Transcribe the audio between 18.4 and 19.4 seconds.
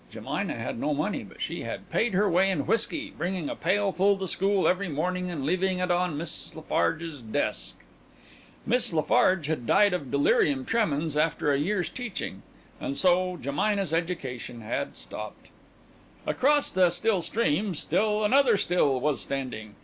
still was